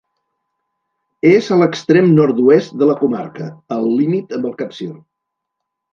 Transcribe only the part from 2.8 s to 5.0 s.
de la comarca, al límit amb el Capcir.